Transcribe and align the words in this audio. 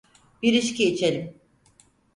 Bir 0.43 0.53
içki 0.53 0.83
içelim. 0.93 1.41